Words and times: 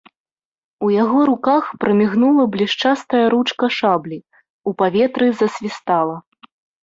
У 0.85 0.87
яго 0.93 1.19
руках 1.29 1.63
прамігнула 1.83 2.43
блішчастая 2.55 3.21
ручка 3.35 3.65
шаблі, 3.79 4.17
у 4.71 4.75
паветры 4.83 5.27
засвістала. 5.43 6.15